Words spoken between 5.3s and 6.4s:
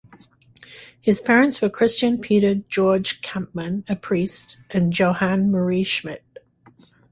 Marie Schmidt.